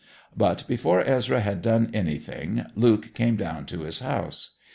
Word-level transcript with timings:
But 0.35 0.65
before 0.67 1.01
Ezra 1.01 1.41
had 1.41 1.61
done 1.61 1.91
anything 1.93 2.65
Luke 2.75 3.13
came 3.13 3.35
down 3.35 3.67
to 3.67 3.81
his 3.81 3.99
house. 3.99 4.55